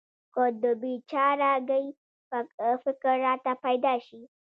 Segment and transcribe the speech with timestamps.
[0.33, 1.85] که د بې چاره ګۍ
[2.83, 4.21] فکر راته پیدا شي.